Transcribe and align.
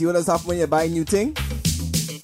see 0.00 0.06
what 0.06 0.14
has 0.14 0.28
happened 0.28 0.48
when 0.48 0.58
you 0.58 0.66
buy 0.66 0.84
a 0.84 0.88
new 0.88 1.04
thing? 1.04 1.36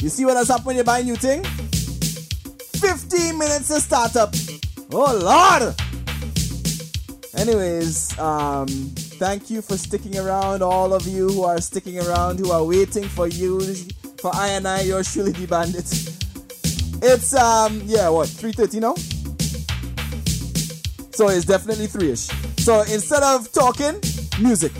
You 0.01 0.09
see 0.09 0.25
what 0.25 0.35
has 0.39 0.49
happened 0.49 0.67
when 0.67 0.77
you 0.77 0.85
buy 0.85 1.01
a 1.01 1.03
new 1.03 1.15
thing? 1.15 1.45
15 1.45 3.37
minutes 3.37 3.69
to 3.69 3.81
start 3.81 4.17
up. 4.17 4.35
Oh 4.91 5.13
Lord! 5.13 5.75
Anyways, 7.37 8.19
um, 8.19 8.67
thank 9.21 9.51
you 9.51 9.61
for 9.61 9.77
sticking 9.77 10.17
around. 10.17 10.63
All 10.63 10.95
of 10.95 11.07
you 11.07 11.29
who 11.29 11.45
are 11.45 11.61
sticking 11.61 12.01
around, 12.01 12.39
who 12.39 12.51
are 12.51 12.65
waiting 12.65 13.05
for 13.05 13.29
you, 13.29 13.61
for 14.23 14.35
I 14.35 14.49
and 14.57 14.67
I, 14.67 14.81
your 14.81 15.05
surely 15.05 15.33
the 15.33 15.47
bandit. 15.47 15.85
It's 17.03 17.35
um, 17.35 17.83
yeah, 17.85 18.09
what 18.09 18.29
3:30 18.29 18.81
now? 18.81 18.95
So 21.13 21.29
it's 21.29 21.45
definitely 21.45 21.89
three-ish. 21.89 22.31
So 22.57 22.81
instead 22.89 23.23
of 23.23 23.53
talking, 23.53 24.01
music. 24.41 24.73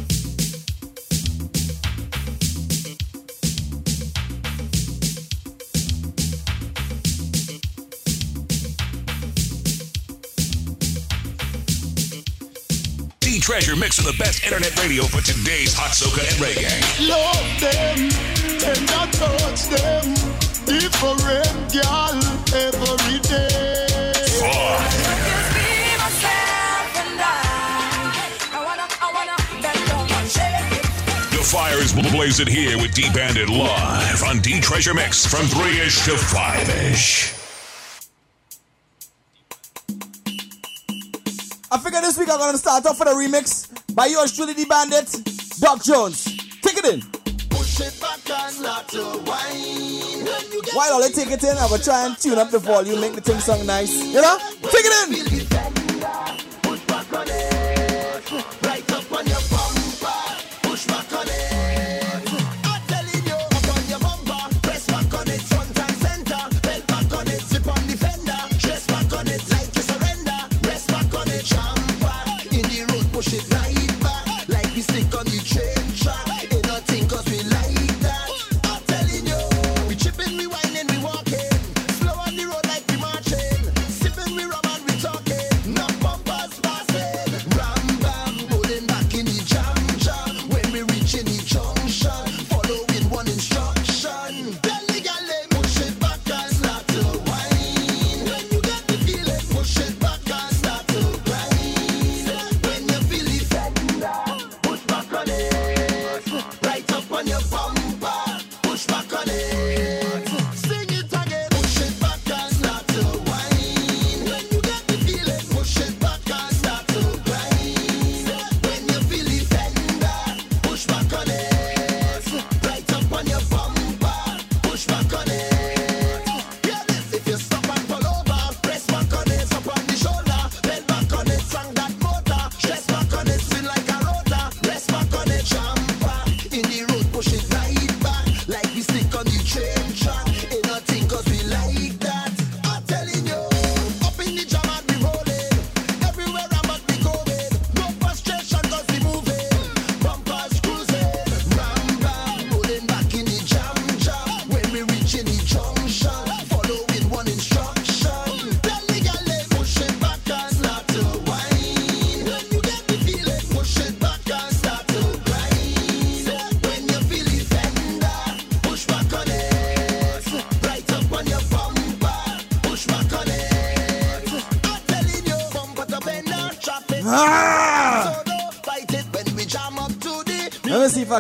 Treasure 13.57 13.77
mix 13.77 13.99
of 13.99 14.05
the 14.05 14.13
best 14.19 14.45
internet 14.45 14.79
radio 14.83 15.05
for 15.05 15.23
today's 15.23 15.73
hot 15.73 15.97
soca 15.97 16.21
and 16.21 16.37
reggae. 16.37 16.69
Love 17.09 17.49
them 17.57 18.13
and 18.69 18.85
I 18.93 19.09
touch 19.17 19.73
them. 19.73 20.13
Different 20.69 21.25
girl 21.73 22.21
every 22.53 23.19
day. 23.25 24.13
The 31.33 31.41
fire 31.43 31.79
is 31.79 31.95
blazing 31.95 32.49
here 32.49 32.77
with 32.77 32.93
D 32.93 33.09
Bandit 33.15 33.49
live 33.49 34.23
on 34.23 34.41
D 34.41 34.61
Treasure 34.61 34.93
Mix 34.93 35.25
from 35.25 35.47
3 35.47 35.81
ish 35.81 36.05
to 36.05 36.19
5 36.19 36.69
ish. 36.93 37.36
This 42.17 42.27
week 42.27 42.35
I'm 42.35 42.41
gonna 42.41 42.57
start 42.57 42.87
off 42.87 42.99
with 42.99 43.09
a 43.09 43.13
remix 43.13 43.69
by 43.95 44.07
yours 44.07 44.35
truly, 44.35 44.55
the 44.55 44.65
Bandit, 44.65 45.07
Doc 45.61 45.83
Jones. 45.83 46.25
Take 46.63 46.79
it 46.79 46.85
in. 46.87 47.03
Push 47.51 47.81
it 47.81 48.01
back 48.01 48.31
and 48.31 48.55
start 48.55 48.89
to 48.89 49.03
whine. 49.29 50.27
While 50.75 51.03
I 51.05 51.11
take 51.13 51.31
it 51.31 51.43
in, 51.45 51.57
I'm 51.59 51.69
gonna 51.69 51.83
try 51.83 52.07
and 52.07 52.19
tune 52.19 52.39
up 52.39 52.51
the 52.51 52.59
volume, 52.59 53.01
make 53.01 53.15
the 53.15 53.21
thing 53.21 53.39
sound 53.41 53.67
nice. 53.67 53.95
You 53.95 54.23
know? 54.23 54.39
Take 54.63 54.87
it 54.87 55.43
in. 55.43 55.46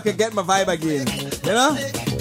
Can 0.07 0.17
get 0.17 0.35
my 0.35 0.43
vibe 0.43 0.69
again. 0.69 1.07
You 1.43 1.53
know? 1.53 1.75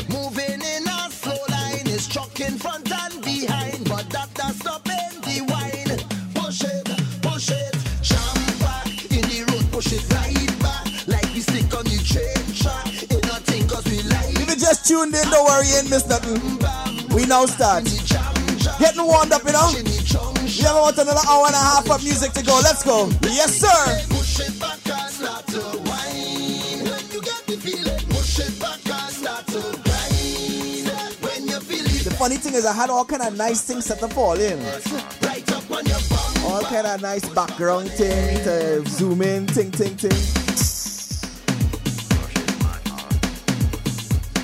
Moving 0.09 0.57
in 0.57 0.88
a 0.90 1.06
slow 1.12 1.38
line 1.50 1.85
is 1.85 2.07
truck 2.07 2.40
in 2.40 2.57
front 2.57 2.91
and 2.91 3.22
behind, 3.23 3.88
but 3.88 4.09
that 4.09 4.34
does 4.34 4.56
stopping 4.57 5.13
the 5.22 5.46
wine. 5.53 5.94
Push 6.34 6.63
it, 6.66 6.81
push 7.22 7.51
it, 7.51 7.74
champa 8.01 8.90
in 9.13 9.22
the 9.29 9.45
road, 9.51 9.72
push 9.72 9.94
it 9.94 10.01
right 10.18 10.50
back 10.66 10.85
like 11.06 11.29
we 11.35 11.41
stick 11.41 11.69
on 11.78 11.85
the 11.85 12.01
train 12.01 12.41
track. 12.57 12.90
Ain't 13.13 13.24
nothing 13.25 13.68
cause 13.68 13.85
we 13.85 14.01
like. 14.09 14.34
If 14.34 14.50
you 14.50 14.56
just 14.57 14.88
tuned 14.88 15.13
in, 15.13 15.29
don't 15.29 15.45
worry, 15.45 15.68
ain't 15.78 15.88
miss 15.88 16.09
nothing. 16.09 16.41
We 17.13 17.28
now 17.28 17.45
start. 17.45 17.85
Getting 18.79 19.06
warmed 19.06 19.31
up, 19.31 19.45
you 19.45 19.53
know? 19.53 19.69
We 20.41 20.63
have 20.66 20.75
about 20.75 20.97
another 20.97 21.22
hour 21.29 21.45
and 21.45 21.53
a 21.53 21.62
half 21.62 21.88
of 21.91 22.03
music 22.03 22.34
to 22.34 22.44
go. 22.44 22.59
Let's 22.63 22.81
go. 22.81 23.09
Yes, 23.22 23.62
sir. 23.62 24.14
Funny 32.25 32.38
thing 32.38 32.56
is, 32.56 32.66
I 32.66 32.74
had 32.74 32.90
all 32.90 33.06
kind 33.06 33.22
of 33.22 33.38
nice 33.38 33.62
things 33.62 33.86
set 33.86 34.02
up 34.02 34.18
all 34.18 34.34
in. 34.34 34.58
All 36.44 36.63
kind 36.63 36.88
of 36.88 37.00
nice 37.00 37.30
background 37.30 37.88
thing 37.92 38.44
to 38.44 38.83
zoom 38.89 39.22
in, 39.22 39.45
ting, 39.45 39.69
ting, 39.69 39.95
ting. 39.95 40.12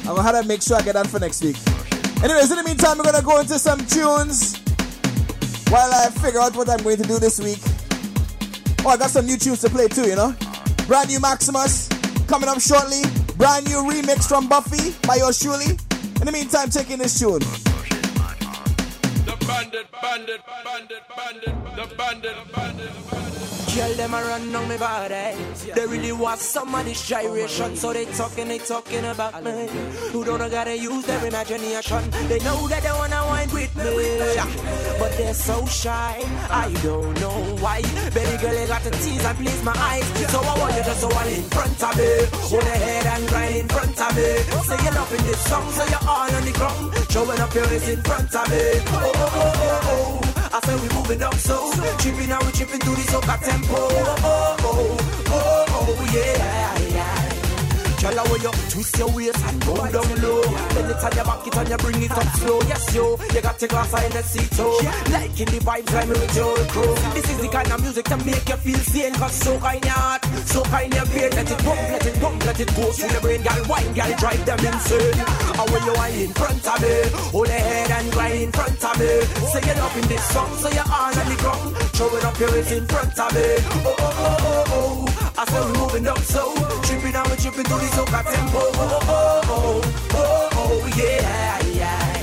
I'm 0.08 0.16
gonna 0.16 0.22
have 0.22 0.40
to 0.40 0.48
make 0.48 0.62
sure 0.62 0.78
I 0.78 0.84
get 0.84 0.94
that 0.94 1.08
for 1.08 1.18
next 1.18 1.44
week. 1.44 1.58
Anyways, 2.24 2.52
in 2.52 2.58
the 2.58 2.64
meantime, 2.64 3.00
we're 3.00 3.04
gonna 3.04 3.24
go 3.24 3.40
into 3.40 3.58
some 3.58 3.80
tunes 3.88 4.60
while 5.70 5.92
I 5.92 6.12
figure 6.22 6.40
out 6.40 6.56
what 6.56 6.70
I'm 6.70 6.84
going 6.84 6.98
to 6.98 7.08
do 7.08 7.18
this 7.18 7.40
week. 7.40 7.58
Oh, 8.86 8.90
I 8.90 8.98
got 8.98 9.10
some 9.10 9.26
new 9.26 9.38
tunes 9.38 9.62
to 9.62 9.72
play 9.72 9.88
too, 9.88 10.08
you 10.08 10.16
know? 10.16 10.36
Brand 10.86 11.10
new 11.10 11.20
Maximus 11.20 11.90
coming 12.28 12.48
up 12.48 12.62
shortly. 12.62 13.02
Brand 13.38 13.66
new 13.66 13.82
remix 13.82 14.28
from 14.28 14.48
Buffy 14.48 14.94
by 15.08 15.16
yours 15.16 15.40
truly. 15.40 15.80
In 16.20 16.28
the 16.28 16.32
meantime, 16.32 16.70
taking 16.70 17.00
this 17.00 17.18
tune. 17.18 17.42
Bandit, 19.48 19.88
bandit, 20.02 20.42
bandit, 20.64 21.04
bandit, 21.16 21.56
the 21.76 21.96
bandit, 21.96 22.36
bandit. 22.54 23.61
Girl, 23.76 23.94
them 23.94 24.14
a 24.14 24.22
run 24.22 24.54
on 24.54 24.68
me 24.68 24.78
body. 24.78 25.14
Eh? 25.14 25.36
They 25.74 25.86
really 25.88 26.12
want 26.12 26.42
some 26.42 26.76
of 26.76 26.84
this 26.84 27.08
gyration, 27.08 27.78
so 27.78 27.94
they 27.94 28.04
talking, 28.06 28.50
they 28.50 28.58
talking 28.58 29.06
about 29.06 29.42
me. 29.44 29.68
Who 30.12 30.26
don't 30.26 30.40
know 30.40 30.50
gotta 30.50 30.78
use 30.78 31.06
their 31.06 31.26
imagination. 31.26 32.04
They 32.28 32.40
know 32.40 32.68
that 32.68 32.84
they 32.84 32.92
wanna 32.92 33.26
wind 33.28 33.54
with 33.54 33.74
me, 33.78 34.20
but 35.00 35.18
they're 35.18 35.34
so 35.34 35.66
shy. 35.68 36.22
I 36.50 36.70
don't 36.84 37.18
know 37.22 37.56
why. 37.64 37.82
Baby 38.14 38.42
girl, 38.42 38.60
you 38.60 38.68
got 38.68 38.84
to 38.84 38.92
tease 38.92 39.24
and 39.24 39.38
please 39.38 39.64
my 39.64 39.74
eyes. 39.78 40.06
So 40.30 40.42
I 40.42 40.60
want 40.60 40.76
you 40.76 40.84
to 40.84 40.96
so 40.96 41.08
one 41.08 41.28
in 41.30 41.44
front 41.44 41.84
of 41.84 41.98
me, 41.98 42.10
hold 42.52 42.64
your 42.64 42.76
head 42.76 43.06
and 43.06 43.28
grind 43.30 43.56
in 43.56 43.68
front 43.70 44.02
of 44.02 44.16
me. 44.18 44.30
Say 44.68 44.84
you're 44.84 44.98
up 45.00 45.12
in 45.12 45.24
this 45.26 45.40
song, 45.48 45.72
so 45.72 45.86
you're 45.86 46.10
all 46.10 46.30
on 46.30 46.44
the 46.44 46.52
ground, 46.52 46.94
showing 47.10 47.40
up 47.40 47.54
your 47.56 47.68
waist 47.68 47.88
in 47.88 48.02
front 48.04 48.36
of 48.36 48.50
me. 48.50 48.62
Oh 48.88 49.12
oh 49.16 49.32
oh 49.34 49.54
oh 49.64 50.22
oh. 50.26 50.31
I 50.54 50.60
say 50.66 50.76
we 50.76 50.90
moving 50.96 51.22
up 51.24 51.34
so 51.36 51.72
Chipping 52.00 52.28
now 52.30 52.40
we 52.46 52.52
chipping 52.52 52.80
through 52.80 52.96
the 52.96 53.02
soca 53.04 53.40
tempo. 53.44 53.74
Oh 53.74 54.16
oh 54.24 54.56
oh 54.64 54.98
oh 55.28 55.66
oh 55.70 56.12
yeah 56.14 56.78
yeah 56.90 57.21
Girl, 58.02 58.18
how 58.18 58.34
you 58.34 58.52
twist 58.74 58.98
your 58.98 59.14
waist 59.14 59.46
and 59.46 59.62
go 59.62 59.76
down 59.78 60.10
low. 60.26 60.42
Then 60.74 60.90
you 60.90 60.98
turn 60.98 61.14
your 61.14 61.26
back 61.26 61.46
it 61.46 61.56
and 61.56 61.70
you 61.70 61.78
bring 61.78 62.02
it 62.02 62.12
up 62.12 62.26
slow. 62.42 62.60
Yes 62.66 62.96
yo, 62.96 63.16
you 63.32 63.42
got 63.42 63.62
your 63.62 63.70
glass 63.70 63.94
of 63.94 64.00
Hennessy 64.00 64.42
too 64.58 64.74
Liking 65.14 65.54
the 65.54 65.60
vibes 65.62 65.94
me 66.10 66.18
with 66.18 66.36
your 66.36 66.58
crew. 66.74 66.96
This 67.14 67.30
is 67.30 67.38
the 67.38 67.48
kind 67.48 67.72
of 67.72 67.80
music 67.80 68.06
to 68.06 68.18
make 68.26 68.50
you 68.50 68.58
feel 68.58 68.82
sane 68.90 69.14
Cause 69.14 69.38
so 69.38 69.60
kind 69.60 69.86
your 69.86 69.94
heart, 69.94 70.26
so 70.50 70.64
kind 70.64 70.92
your 70.92 71.06
brain 71.14 71.30
Let 71.30 71.52
it 71.52 71.60
pump, 71.62 71.82
let 71.94 72.06
it 72.08 72.20
pump, 72.20 72.46
let 72.46 72.60
it 72.60 72.76
go. 72.76 72.90
Through 72.90 73.12
your 73.14 73.22
brain 73.22 73.42
Girl, 73.44 73.62
wine, 73.70 73.94
girl, 73.94 74.14
drive 74.18 74.46
them 74.50 74.66
insane. 74.66 75.20
And 75.62 75.70
when 75.70 75.84
you 75.86 75.94
wine 75.94 76.20
in 76.26 76.34
front 76.34 76.66
of 76.66 76.82
me. 76.82 76.94
Hold 77.30 77.48
your 77.54 77.62
head 77.62 77.92
and 78.02 78.12
grind 78.12 78.42
in 78.42 78.52
front 78.52 78.82
of 78.82 78.98
me. 78.98 79.12
Say 79.54 79.62
it 79.62 79.78
up 79.78 79.96
in 79.96 80.06
this 80.10 80.26
song 80.34 80.50
so 80.58 80.74
you're 80.74 80.90
on 80.90 81.14
the 81.14 81.38
ground. 81.38 81.70
Throwing 81.94 82.26
up 82.26 82.40
your 82.40 82.50
waist 82.50 82.72
in 82.72 82.88
front 82.90 83.14
of 83.14 83.30
me. 83.30 83.46
Oh, 83.86 83.94
oh, 83.94 84.26
oh, 84.26 84.66
oh, 84.74 85.06
oh 85.06 85.11
I 85.44 85.72
we 85.72 85.80
moving 85.80 86.08
up 86.08 86.20
so 86.20 86.54
Tripping 86.84 87.16
and 87.16 87.28
we 87.32 87.36
tripping 87.38 87.66
through 87.66 87.80
the 87.80 87.90
soca 87.98 88.22
tempo. 88.22 88.62
Oh, 88.62 89.00
oh, 89.10 89.42
oh, 89.50 90.10
oh, 90.14 90.50
oh, 90.54 90.94
yeah, 90.96 91.60
yeah. 91.74 92.22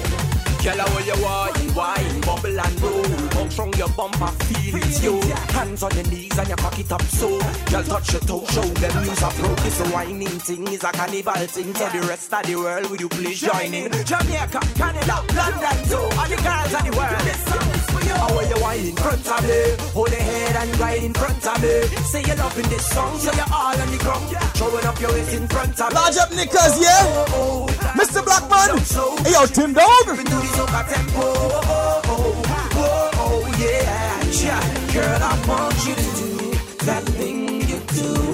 Girl, 0.63 0.87
how 0.87 0.99
you 1.01 1.25
wine, 1.25 1.75
wine, 1.75 2.21
bubble 2.21 2.61
and 2.61 2.81
roll. 2.81 3.29
Come 3.31 3.51
from 3.51 3.75
your 3.75 3.89
bumper, 3.89 4.29
feel 4.47 4.77
it, 4.77 5.03
yo. 5.03 5.21
Hands 5.51 5.83
on 5.83 5.95
your 5.97 6.05
knees 6.07 6.39
and 6.39 6.49
you 6.49 6.55
cock 6.55 6.79
it 6.79 6.93
up 6.93 7.03
so. 7.03 7.41
Girl, 7.71 7.83
touch 7.83 8.13
your 8.13 8.21
toe, 8.21 8.47
show 8.51 8.63
them 8.63 9.05
use 9.05 9.23
a 9.23 9.31
pro. 9.31 9.55
This 9.67 9.81
whining 9.91 10.39
thing 10.39 10.69
is 10.69 10.85
a 10.85 10.93
carnival 10.93 11.35
thing. 11.35 11.75
So 11.75 11.89
the 11.89 12.07
rest 12.07 12.33
of 12.33 12.47
the 12.47 12.55
world, 12.55 12.89
will 12.89 13.01
you 13.01 13.09
please 13.09 13.41
join 13.41 13.75
in? 13.75 13.91
Jamaica, 14.05 14.61
Canada, 14.77 15.25
London, 15.35 15.89
too 15.91 15.97
All 15.97 16.29
the 16.29 16.37
girls 16.39 16.75
of 16.75 16.85
the 16.87 16.97
world 16.97 17.88
This 18.09 18.17
song 18.17 18.41
is 18.41 18.49
you 18.49 18.57
How 18.57 18.63
wine 18.63 18.87
in 18.87 18.97
front 18.97 19.29
of 19.29 19.43
me 19.45 19.77
Hold 19.93 20.11
your 20.11 20.21
head 20.21 20.57
and 20.57 20.81
ride 20.81 21.03
in 21.03 21.13
front 21.15 21.47
of 21.47 21.63
me 21.63 21.81
Say 22.09 22.23
you 22.23 22.35
love 22.37 22.59
in 22.59 22.69
this 22.69 22.87
song, 22.89 23.19
so 23.19 23.33
you're 23.33 23.53
all 23.53 23.81
on 23.81 23.91
the 23.91 23.99
ground 23.99 24.37
Throwing 24.57 24.85
up 24.87 25.01
your 25.01 25.13
waist 25.13 25.35
in 25.35 25.47
front 25.49 25.81
of 25.81 25.89
me 25.91 25.95
Large 25.95 26.17
up 26.17 26.31
Nickers, 26.33 26.81
yeah? 26.81 26.99
Oh, 27.03 27.27
oh, 27.29 27.67
oh. 27.69 27.85
Mr. 27.99 28.25
Blackman. 28.25 28.85
so 28.85 29.17
Hey, 29.23 29.33
yo, 29.33 29.47
Tim 29.47 29.73
Dog. 29.75 30.07
Moving 30.07 30.27
through 30.27 30.41
the 30.41 30.47
soca 30.57 30.89
tempo. 30.89 31.21
Oh, 31.21 31.61
oh, 31.65 32.03
oh, 32.07 32.43
oh, 32.77 33.11
oh, 33.15 33.57
yeah. 33.61 34.23
yeah. 34.41 34.93
Girl, 34.93 35.23
I 35.23 35.45
want 35.47 35.87
you 35.87 35.95
to 35.95 36.09
do 36.17 36.87
that 36.87 37.03
thing 37.05 37.61
you 37.69 37.79
do 37.93 38.28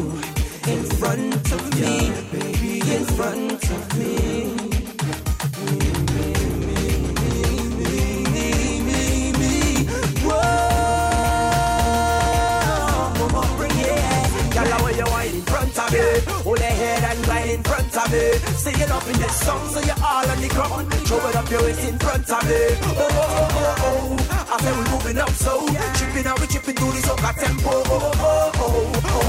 me. 18.14 18.22
Say 18.62 18.72
it 18.72 18.90
up 18.90 19.06
in 19.06 19.16
this 19.18 19.36
song, 19.44 19.68
so 19.68 19.80
you're 19.80 20.02
all 20.02 20.26
on 20.32 20.38
the 20.40 20.48
ground. 20.48 20.92
Throw 21.06 21.28
it 21.28 21.36
up 21.36 21.50
your 21.50 21.62
waist 21.62 21.84
in 21.88 21.98
front 21.98 22.30
of 22.30 22.42
me. 22.48 22.60
Oh, 22.82 22.94
oh, 22.94 23.08
oh, 23.10 23.54
oh. 23.54 23.86
oh. 23.86 24.52
I 24.52 24.56
say 24.62 24.72
we 24.78 24.84
moving 24.94 25.18
up 25.18 25.30
so. 25.30 25.52
Chipping 25.98 26.26
out, 26.26 26.40
we 26.40 26.46
chipping 26.46 26.76
through 26.76 26.92
this 26.92 27.04
soca 27.06 27.32
tempo. 27.34 27.70
Oh, 27.70 27.82
oh, 27.88 28.12
oh, 28.14 28.52
oh, 28.54 28.66
oh, 28.66 29.24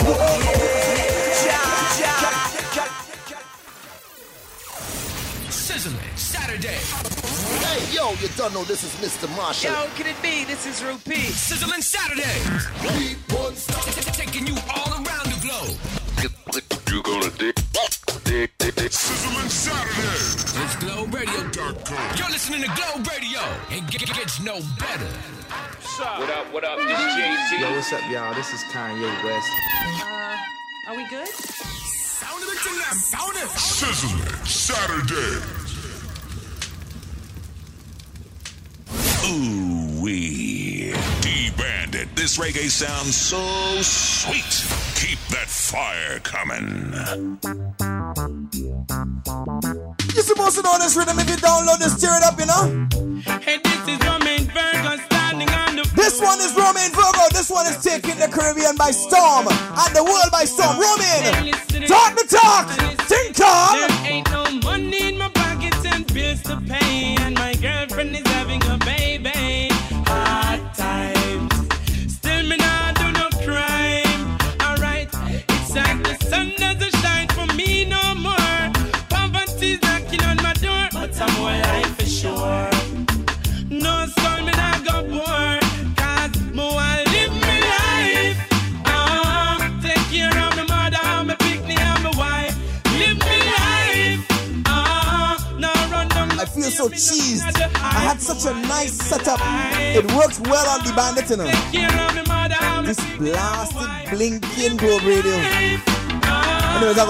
oh, 0.00 0.24
oh 0.24 0.36
yeah. 0.44 0.68
Ja, 1.48 1.62
ja, 2.02 2.14
ja. 2.76 2.86
Sizzling 5.50 6.16
Saturday. 6.16 6.78
Hey, 7.64 7.80
yo, 7.96 8.12
you 8.22 8.28
don't 8.36 8.52
know 8.54 8.64
this 8.64 8.82
is 8.84 8.92
Mr. 9.02 9.28
Marshall. 9.36 9.72
Yo, 9.72 9.88
can 9.96 10.06
it 10.06 10.20
be? 10.22 10.44
This 10.44 10.66
is 10.66 10.82
Rupee. 10.84 11.32
Sizzling 11.32 11.82
Saturday. 11.82 12.38
Taking 14.12 14.46
you 14.46 14.56
all 14.74 14.92
around 14.92 15.26
the 15.32 15.38
globe. 15.42 15.76
You 16.90 17.02
gonna 17.02 17.30
dig. 17.38 17.97
Sizzling 18.86 19.48
Saturday. 19.48 20.62
It's 20.64 20.76
Globe 20.76 21.12
Radio. 21.12 21.32
You're 22.16 22.30
listening 22.30 22.62
to 22.62 22.68
Globe 22.76 23.06
Radio. 23.08 23.40
It 23.70 23.84
g- 23.90 23.98
g- 23.98 24.06
gets 24.12 24.40
no 24.40 24.60
better. 24.78 25.06
What 25.98 26.30
up, 26.30 26.52
what 26.52 26.62
up, 26.64 26.78
this 26.78 26.96
JC. 26.96 27.58
Yo, 27.60 27.70
what's 27.72 27.92
up, 27.92 28.00
y'all? 28.08 28.32
This 28.34 28.52
is 28.54 28.62
Kanye 28.72 29.24
West. 29.24 29.50
Uh, 30.00 30.36
are 30.90 30.96
we 30.96 31.08
good? 31.08 31.26
Sound 31.26 32.40
of 32.42 32.48
it, 32.48 32.58
sound 32.94 33.36
it. 33.36 33.48
Sizzling 33.48 34.46
Saturday. 34.46 35.42
Ooh 39.26 39.77
wee. 40.00 40.92
D 41.20 41.50
Bandit. 41.56 42.14
This 42.14 42.38
reggae 42.38 42.70
sounds 42.70 43.14
so 43.14 43.38
sweet. 43.82 44.64
Keep 44.94 45.18
that 45.30 45.48
fire 45.48 46.18
coming. 46.20 46.92
You're 50.14 50.24
supposed 50.24 50.56
to 50.56 50.62
know 50.62 50.78
this 50.78 50.96
rhythm 50.96 51.18
if 51.18 51.28
you 51.30 51.36
download 51.36 51.78
this, 51.78 52.00
tear 52.00 52.16
it 52.16 52.24
up, 52.24 52.38
you 52.38 52.46
know? 52.46 52.88
Hey, 53.40 53.58
this 53.62 53.88
is 53.88 53.98
Romain 54.06 54.46
Virgo 54.50 54.96
standing 55.06 55.48
on 55.50 55.76
the 55.76 55.82
This 55.94 56.20
one 56.20 56.38
is 56.40 56.54
Romain 56.56 56.90
Virgo. 56.90 57.28
This 57.32 57.50
one 57.50 57.66
is 57.66 57.82
taking 57.82 58.18
the 58.18 58.28
Caribbean 58.28 58.76
by 58.76 58.90
storm 58.90 59.46
and 59.48 59.94
the 59.94 60.02
world 60.02 60.30
by 60.32 60.44
storm. 60.44 60.78
Romain, 60.78 61.52
talk 61.86 62.14
the 62.18 62.26
talk. 62.28 62.68
Think 63.06 63.36
calm. 63.36 63.77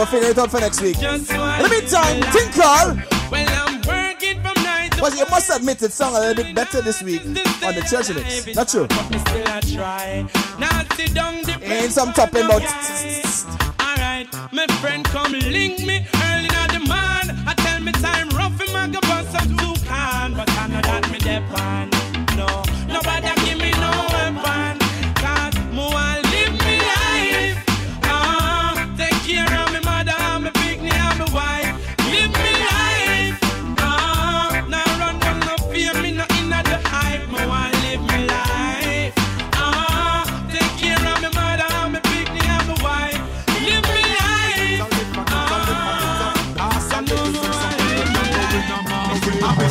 Figure 0.08 0.30
it 0.30 0.38
out 0.38 0.50
for 0.50 0.60
next 0.60 0.80
week. 0.80 0.96
In 0.96 1.24
the 1.24 1.68
meantime, 1.70 2.22
Tinkle. 2.32 2.96
Well, 3.30 3.66
I'm 3.66 3.82
working 3.82 4.40
from 4.40 4.62
night 4.62 4.92
to 4.92 5.00
But 5.00 5.16
you 5.16 5.26
must 5.30 5.54
admit 5.54 5.82
it 5.82 5.92
sung 5.92 6.14
a 6.16 6.20
little 6.20 6.42
bit 6.42 6.54
better 6.54 6.80
this 6.80 7.02
week 7.02 7.20
on 7.26 7.74
the 7.74 7.86
church 7.88 8.14
mix. 8.14 8.56
Not 8.56 8.68
true. 8.68 8.88
me 9.10 9.18
still 9.18 9.48
I 9.48 9.60
try. 9.60 10.28
Now 10.58 10.84
sit 10.94 11.14
down 11.14 11.42
the 11.42 11.58
Ain't 11.62 11.92
some 11.92 12.12
topping 12.12 12.46
about. 12.46 12.62
Alright, 13.80 14.28
my 14.52 14.66
friend 14.80 15.04
come 15.04 15.32
link 15.32 15.80
me 15.80 16.06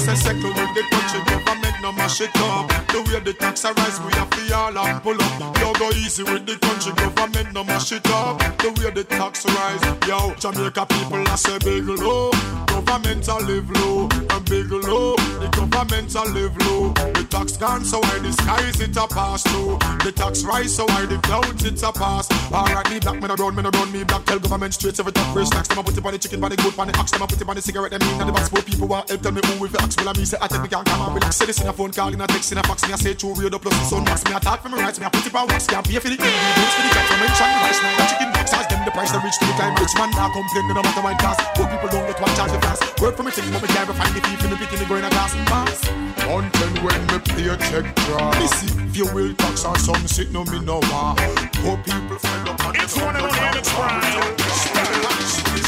I 0.09 0.15
second 0.15 0.55
when 0.55 0.73
they 0.73 0.83
touch 0.83 1.15
it, 1.15 1.25
government 1.27 1.75
no 1.81 1.91
mash 1.91 2.21
it 2.21 2.31
up. 2.37 2.69
The 2.87 3.01
way 3.03 3.19
the 3.19 3.33
tax 3.33 3.65
arise, 3.65 3.99
we 3.99 4.13
have 4.13 4.29
to 4.29 4.55
all 4.55 4.77
up. 4.77 5.03
pull 5.03 5.21
up. 5.21 5.57
Yo, 5.59 5.73
go 5.73 5.89
easy 5.89 6.23
with 6.23 6.45
the 6.45 6.55
country 6.65 6.93
government, 6.93 7.53
no 7.53 7.65
mash 7.65 7.91
it 7.91 8.07
up. 8.07 8.39
The 8.59 8.69
way 8.79 8.91
the 8.91 9.03
tax 9.03 9.45
rise, 9.45 9.83
yo, 10.07 10.33
Jamaica 10.35 10.85
people, 10.85 11.27
I 11.27 11.35
say 11.35 11.59
big 11.59 11.87
low. 11.87 12.31
Government 12.67 13.27
a 13.27 13.35
live 13.35 13.69
low, 13.71 14.07
and 14.31 14.45
big 14.45 14.71
low. 14.71 15.16
The 15.37 15.47
government 15.53 16.15
a 16.15 16.23
live 16.33 16.57
low. 16.65 16.89
The 17.13 17.25
tax 17.29 17.57
gone, 17.57 17.85
so 17.85 17.99
why 17.99 18.19
the 18.19 18.31
skies 18.33 18.81
it 18.81 18.97
a 18.97 19.07
pass 19.07 19.43
through. 19.43 19.77
The 20.01 20.11
tax 20.11 20.43
rise, 20.43 20.75
so 20.75 20.85
why 20.85 21.05
the 21.05 21.17
clouds 21.21 21.63
it 21.63 21.81
a 21.83 21.91
pass. 21.93 22.25
Alright, 22.51 22.89
me 22.89 22.99
black, 22.99 23.21
me 23.21 23.27
no 23.27 23.35
brown, 23.35 23.55
me 23.55 23.61
no 23.61 23.71
brown, 23.71 23.91
me 23.91 24.03
black. 24.03 24.25
Tell 24.25 24.39
government 24.39 24.73
straight 24.73 24.99
every 24.99 25.11
top 25.11 25.37
tax. 25.49 25.67
Them 25.67 25.77
a 25.77 25.83
put 25.83 25.97
it 25.97 26.05
on 26.05 26.11
the 26.11 26.17
chicken, 26.17 26.43
on 26.43 26.49
the 26.49 26.57
goat, 26.57 26.77
on 26.79 26.87
the 26.87 26.97
ox. 26.97 27.11
Them 27.11 27.21
a 27.21 27.27
put 27.27 27.39
it 27.39 27.47
on 27.47 27.55
the 27.55 27.61
cigarette, 27.61 27.91
them 27.91 28.01
in 28.01 28.21
and 28.21 28.29
the 28.29 28.33
box. 28.33 28.49
Poor 28.49 28.61
people 28.61 28.87
want 28.87 29.09
help, 29.09 29.21
tell 29.21 29.31
me 29.31 29.41
who 29.45 29.61
with 29.61 29.71
the 29.73 29.81
axe. 29.81 29.95
Well, 29.97 30.09
I 30.09 30.13
me 30.17 30.25
say 30.25 30.37
I 30.41 30.47
take 30.47 30.61
me 30.61 30.69
can't 30.69 30.85
come 30.87 31.01
and 31.05 31.13
relax. 31.13 31.37
Say 31.37 31.45
this 31.45 31.61
in 31.61 31.67
a 31.67 31.73
phone 31.73 31.91
call, 31.91 32.09
in 32.09 32.21
a 32.21 32.27
text, 32.27 32.51
in 32.51 32.57
a 32.57 32.63
fax. 32.63 32.81
Me 32.87 32.93
I 32.93 32.97
say 32.97 33.13
true 33.13 33.33
radio 33.37 33.59
plus 33.61 33.77
the 33.77 33.85
sun 33.85 34.03
max. 34.09 34.25
Me 34.25 34.33
I 34.33 34.39
talk 34.39 34.65
for 34.65 34.69
me 34.69 34.81
rights, 34.81 34.97
me 34.97 35.05
I 35.05 35.09
put 35.09 35.21
it 35.21 35.35
on 35.35 35.47
wax. 35.47 35.67
Can't 35.67 35.85
pay 35.85 36.01
for 36.01 36.09
the 36.09 36.17
ingredients 36.17 36.73
for 36.73 36.81
the 36.81 36.91
tax. 36.97 37.05
I 37.13 37.15
mention 37.21 37.45
the 37.45 37.59
rice, 37.61 37.79
now 37.85 37.93
the 37.93 38.05
chicken 38.09 38.29
box. 38.33 38.47
Ask 38.57 38.67
them 38.73 38.81
the 38.81 38.91
price, 38.91 39.11
they 39.13 39.21
reach 39.21 39.37
to 39.37 39.45
the 39.45 39.53
time. 39.53 39.77
Rich 39.77 39.93
man 40.01 40.09
now 40.17 40.33
complain, 40.33 40.65
no 40.73 40.81
matter 40.81 41.03
what 41.05 41.19
cost. 41.21 41.39
Poor 41.53 41.69
people 41.69 41.89
don't 41.93 42.09
get 42.09 42.17
one 42.17 42.33
charge 42.33 42.49
the 42.49 42.59
fast. 42.65 42.81
Work 42.97 43.13
for 43.13 43.21
me, 43.21 43.29
thing, 43.29 43.45
but 43.53 43.61
me 43.61 43.69
can't 43.69 43.85
find 43.93 44.13
the 44.17 44.21
thief 44.25 44.41
in 44.41 44.49
the 44.49 44.57
picking, 44.57 44.79
the 44.81 44.85
going 44.89 45.05
a 45.05 45.09
pass. 45.45 45.87
Until 46.27 46.71
when 46.83 47.01
me 47.07 47.19
pay 47.19 47.47
a 47.49 47.57
check 47.57 47.95
draw. 48.05 48.31
If 48.35 48.95
you 48.97 49.05
will 49.13 49.33
tax 49.35 49.65
or 49.65 49.77
some 49.77 50.07
shit, 50.07 50.31
no 50.31 50.43
me 50.45 50.59
no. 50.59 50.79
Poor 50.81 51.77
people 51.83 52.17
find 52.19 52.49
up 52.49 52.65
on 52.65 52.75
It's 52.75 52.95
one 52.97 53.15
and 53.15 53.25
only 53.25 53.39
MX 53.39 53.67
Prime. 53.75 54.01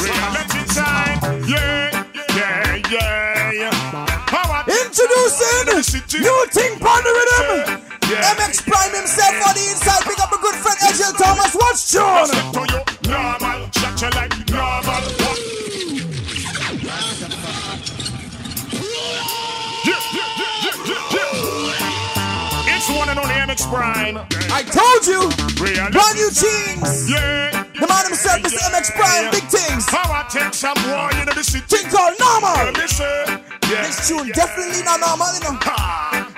Reality 0.03 0.63
time. 0.73 1.19
Yeah, 1.47 2.05
yeah, 2.35 2.81
yeah, 2.89 3.51
yeah. 3.51 4.09
Introducing 4.67 5.69
new 6.21 6.45
thing 6.51 6.73
on 6.83 7.01
the 7.03 7.11
rhythm. 7.17 7.81
Yeah. 8.09 8.35
MX 8.35 8.65
Prime 8.65 8.93
himself 8.95 9.35
on 9.47 9.53
the 9.55 9.65
inside. 9.69 10.03
Pick 10.03 10.19
up 10.19 10.31
a 10.31 10.37
good 10.37 10.55
friend, 10.55 10.77
Angel 10.87 11.13
Thomas. 11.13 11.55
Watch 11.55 11.91
John. 11.91 12.29
One 23.67 23.83
and 23.83 24.17
only 24.17 24.29
MX 24.29 24.29
Prime. 24.29 24.51
I 24.51 24.61
told 24.63 25.03
you. 25.07 25.29
Brand 25.57 26.15
new 26.15 26.29
things. 26.29 27.09
Yeah. 27.09 27.63
The 27.73 27.87
man 27.87 28.05
himself, 28.05 28.41
Mr. 28.41 28.59
MX 28.71 28.91
Prime. 28.95 29.31
Big 29.31 29.43
things. 29.49 29.85
How 29.89 30.07
I 30.11 30.23
take 30.29 30.53
some 30.53 30.77
more 30.87 31.11
into 31.19 31.33
the 31.35 31.43
city. 31.43 31.65
Thing 31.67 31.89
called 31.91 32.15
normal. 32.19 32.71
Yeah. 33.69 33.83
This 33.85 34.07
tune 34.07 34.29
definitely 34.33 34.81
not 34.83 34.99
normal, 34.99 35.27
you 35.33 35.41
know. 35.45 35.53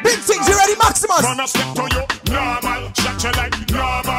Big 0.04 0.20
things, 0.20 0.48
you 0.50 0.58
ready, 0.58 0.76
Maximus? 0.76 1.22
Gonna 1.22 1.48
step 1.48 1.76
to 1.76 1.84
you 1.96 2.04
normal, 2.34 2.92
shut 3.00 3.24
you 3.24 3.32
like 3.40 3.56
normal, 3.72 4.11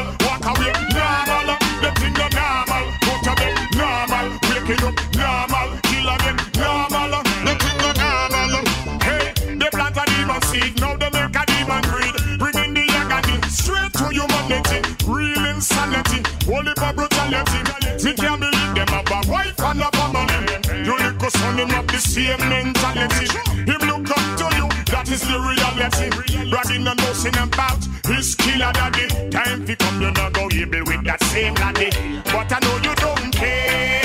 brutality. 17.29 18.05
Me 18.05 18.13
can't 18.15 18.41
believe 18.41 18.75
them 18.75 18.89
have 18.89 19.11
a 19.11 19.31
wife 19.31 19.61
and 19.61 19.81
a 19.81 19.91
family. 19.93 20.85
You 20.85 20.97
little 20.97 21.31
son, 21.31 21.59
him 21.59 21.69
have 21.69 21.87
the 21.87 21.99
same 21.99 22.39
mentality. 22.49 23.27
Him 23.67 23.81
look 23.89 24.11
up 24.11 24.25
to 24.39 24.57
you, 24.57 24.69
that 24.91 25.09
is 25.11 25.23
the 25.23 25.39
reality. 25.39 26.11
Bragging 26.51 26.87
and 26.87 26.99
boasting 27.01 27.37
about 27.37 27.79
his 28.07 28.35
killer 28.35 28.73
daddy. 28.73 29.31
Time 29.31 29.67
fi 29.67 29.75
come, 29.77 30.01
you 30.01 30.11
not 30.11 30.33
go 30.33 30.49
able 30.53 30.85
with 30.85 31.05
that 31.05 31.23
same 31.25 31.55
laddie. 31.55 31.91
But 32.25 32.53
I 32.53 32.59
know 32.61 32.77
you 32.83 32.95
don't 32.97 33.33
care. 33.33 34.03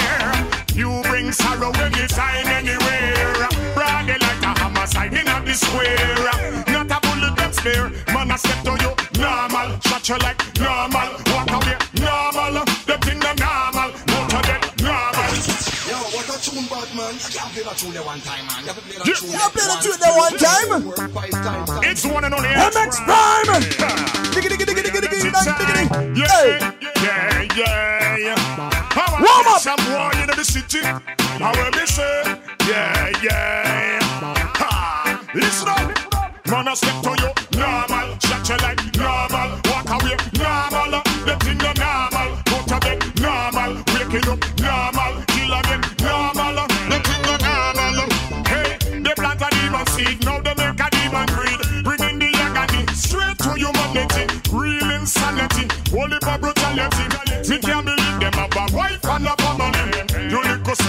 You 0.73 1.01
bring 1.03 1.31
sorrow 1.31 1.71
anytime, 1.71 2.47
anywhere. 2.47 3.47
Bragging 3.73 4.21
like 4.21 4.43
a 4.43 4.59
hammer 4.59 4.85
signing 4.85 5.27
at 5.27 5.45
the 5.45 5.53
square. 5.53 6.65
Not 6.67 6.91
a 6.91 6.99
bullet 7.01 7.35
them 7.35 7.53
spare. 7.53 7.89
Man, 8.13 8.31
I 8.31 8.35
step 8.35 8.63
to 8.65 8.71
you 8.83 8.93
normal, 9.19 9.79
shut 9.81 10.07
you 10.09 10.17
like 10.17 10.59
normal. 10.59 11.26
Man. 17.47 17.55
You 17.55 17.63
can't 17.63 17.63
play 17.63 17.63
that 17.63 17.77
tune 17.77 17.93
there 17.93 18.03
one 18.03 18.19
time, 18.21 18.45
man. 18.47 18.61
You 18.61 18.67
have 18.67 18.75
to 18.75 18.81
play 18.81 18.97
that 18.97 19.05
tune. 19.05 19.31
You 19.31 19.39
play 19.51 19.67
the 19.67 19.77
tune 19.83 19.99
there 19.99 20.15
one 20.15 20.35
time. 20.37 20.69
Work 20.85 21.11
five 21.11 21.31
times. 21.31 21.69
time. 21.69 21.83
It's 21.83 22.05
one 22.05 22.23
and 22.25 22.33
only 22.33 22.49
MX 22.49 22.91
Prime. 23.05 23.47
Diggy, 24.33 24.49
diggy, 24.49 24.65
diggy, 24.65 24.83
diggy, 24.83 25.01
diggy, 25.01 25.31
diggy, 25.31 25.53
diggy. 25.57 26.27
Hey. 26.27 26.59
Yeah, 26.95 27.47
yeah, 27.55 28.17
yeah. 28.17 28.35
How 28.91 29.11
Warm 29.23 29.47
up. 29.47 29.59
Some 29.61 29.79
war 29.91 30.11
in 30.21 30.27
the 30.27 30.43
city. 30.43 30.81
How 30.83 31.51
will 31.55 31.71
they 31.71 31.85
say? 31.85 32.23
Yeah, 32.67 33.11
yeah. 33.23 33.99
Ha. 34.59 35.23
Listen 35.33 35.69
up. 35.69 36.47
Man, 36.47 36.67
I 36.67 36.73
step 36.73 37.01
to 37.03 37.09
you. 37.09 37.59
Normal. 37.59 37.87
Shut 37.87 37.96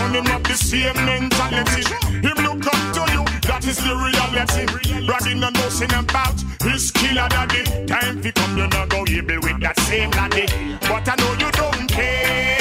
You 0.09 0.15
son, 0.15 0.25
him 0.25 0.25
have 0.27 0.43
the 0.45 0.55
same 0.55 0.95
mentality. 1.05 1.83
Him 2.23 2.37
look 2.45 2.67
up 2.67 2.81
to 2.95 3.13
you, 3.13 3.25
that 3.43 3.67
is 3.67 3.77
the 3.77 3.95
reality. 3.95 5.07
Bragging 5.07 5.43
and 5.43 5.55
boasting 5.57 5.93
about 5.93 6.41
his 6.63 6.91
killer 6.91 7.29
daddy. 7.29 7.65
Time 7.87 8.23
fi 8.23 8.31
come, 8.33 8.57
you 8.57 8.67
not 8.69 8.89
go 8.89 9.05
able 9.09 9.41
with 9.43 9.61
that 9.61 9.79
same 9.81 10.11
laddie. 10.11 10.47
But 10.81 11.09
I 11.09 11.15
know 11.17 11.33
you 11.39 11.51
don't 11.53 11.89
care. 11.89 12.59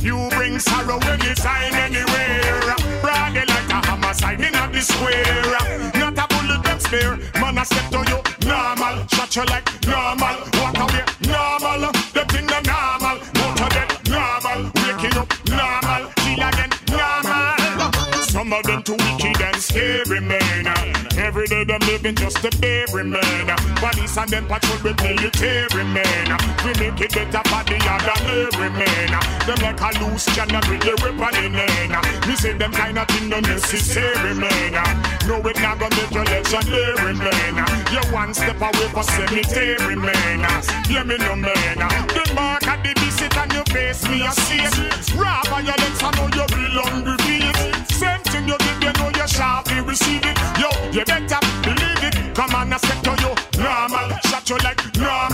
You 0.00 0.28
bring 0.30 0.58
sorrow 0.58 0.98
anytime, 0.98 1.74
anywhere. 1.74 2.74
Bragging 3.02 3.48
like 3.48 3.70
a 3.70 3.86
hammer 3.86 4.14
signing 4.14 4.54
at 4.54 4.72
the 4.72 4.80
square. 4.80 5.92
Not 5.94 6.18
a 6.18 6.26
bullet 6.34 6.62
them 6.62 6.80
spare. 6.80 7.16
Man, 7.40 7.58
I 7.58 7.62
step 7.64 7.90
to 7.90 7.98
you 8.10 8.48
normal, 8.48 9.06
shut 9.08 9.36
you 9.36 9.44
like 9.44 9.68
normal. 9.86 10.53
Every 21.44 21.64
day 21.64 21.64
them 21.64 21.80
living 21.88 22.14
just 22.14 22.42
a 22.42 22.50
bury, 22.56 23.04
man. 23.04 23.20
Police 23.76 24.16
and 24.16 24.30
them 24.30 24.46
patrol 24.46 24.78
with 24.82 24.96
military, 25.02 25.84
man. 25.84 26.38
We 26.64 26.72
make 26.80 27.00
it 27.04 27.12
better 27.12 27.44
for 27.44 27.60
the 27.68 27.76
other 27.84 28.16
every 28.32 28.70
man. 28.72 29.12
Them 29.44 29.60
like 29.60 29.76
a 29.76 29.90
loose 30.00 30.24
cannon 30.32 30.64
with 30.70 30.80
the 30.80 30.96
weapon 31.04 31.44
in 31.44 31.52
hand. 31.52 32.26
Me 32.26 32.34
say 32.34 32.56
them 32.56 32.72
kind 32.72 32.98
of 32.98 33.06
thing 33.08 33.28
no 33.28 33.40
necessary, 33.40 34.32
man. 34.32 34.72
No, 35.28 35.36
it 35.44 35.60
not 35.60 35.78
gonna 35.78 35.94
make 35.96 36.12
you 36.16 36.24
legendary, 36.24 37.12
man. 37.12 37.54
You 37.92 38.00
one 38.10 38.32
step 38.32 38.56
away 38.56 38.88
for 38.88 39.02
cemetery, 39.02 39.96
man. 39.96 40.62
Hear 40.88 41.04
me 41.04 41.18
no, 41.18 41.36
man. 41.36 41.76
The 42.08 42.24
mark 42.34 42.66
of 42.66 42.80
the 42.82 42.94
visit 42.96 43.36
on 43.36 43.50
your 43.50 43.64
face, 43.64 44.08
me 44.08 44.24
a 44.24 44.32
see 44.32 44.64
it. 44.64 45.12
Raw 45.14 45.42
violence, 45.52 46.02
I 46.02 46.10
know 46.16 46.24
you 46.24 46.46
belong 46.48 47.04
with 47.04 47.20
it. 47.28 47.92
Same 47.92 48.20
thing 48.32 48.48
you 48.48 48.56
did, 48.56 48.82
you 48.82 48.92
know 48.96 49.10
you 49.12 49.24
be 49.24 49.63
receive 49.94 50.24
it. 50.24 50.36
Yo, 50.58 50.68
you 50.90 51.04
better 51.04 51.38
believe 51.62 52.02
it. 52.08 52.34
Come 52.34 52.54
on, 52.54 52.72
I 52.72 52.76
step 52.78 53.00
to 53.06 53.12
you. 53.22 53.32
Normal, 53.62 54.10
shut 54.26 54.50
you 54.50 54.56
like 54.66 54.82
normal. 54.98 55.33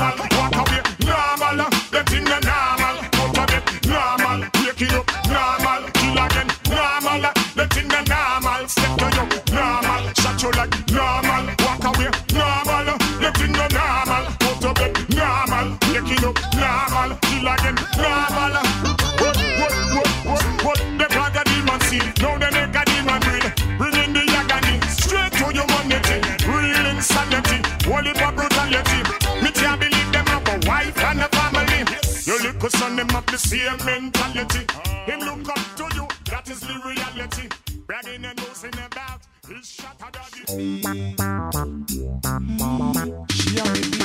Same 33.50 33.84
mentality. 33.84 34.64
Him 35.06 35.20
look 35.20 35.48
up 35.48 35.58
to 35.76 35.84
you. 35.96 36.06
That 36.30 36.48
is 36.48 36.60
the 36.60 36.74
reality. 36.86 37.48
Bragging 37.86 38.24
and 38.24 38.36
boasting 38.36 38.74
about 38.74 39.22
his 39.48 39.68
shattered 39.68 40.12
daddy. 40.12 41.16